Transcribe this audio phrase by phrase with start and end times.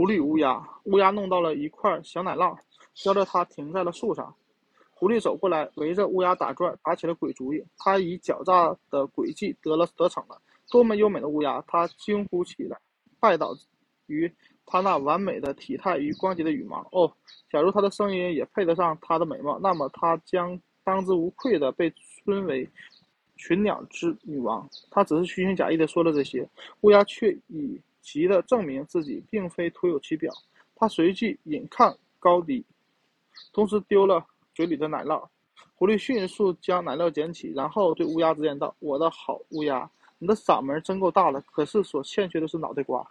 [0.00, 2.56] 狐狸乌鸦，乌鸦弄到了一块小奶酪，
[3.04, 4.34] 叼着它停在了树上。
[4.94, 7.62] 狐狸走过来，围着乌鸦打转，打起了鬼主意。
[7.76, 10.40] 他以狡诈的诡计得了得逞了。
[10.70, 11.62] 多么优美的乌鸦！
[11.66, 12.78] 他惊呼起来，
[13.20, 13.54] 拜倒
[14.06, 14.32] 于
[14.64, 16.80] 他那完美的体态与光洁的羽毛。
[16.92, 17.12] 哦，
[17.50, 21.92] 假如他的声音也配得上他的美貌，那么他将当之无愧地被
[22.24, 22.66] 尊为
[23.36, 24.66] 群鸟之女王。
[24.90, 26.48] 他只是虚情假意地说了这些，
[26.80, 30.32] 乌鸦却以急的证明自己并非徒有其表。
[30.74, 32.64] 他随即引抗高低，
[33.52, 34.26] 同时丢了。
[34.52, 35.26] 嘴里的奶酪，
[35.76, 43.08] 狐狸迅速将奶酪捡起，然后对乌鸦直言道：“我的好乌鸦，你的嗓门真够大的，可是所欠缺的是脑袋瓜。”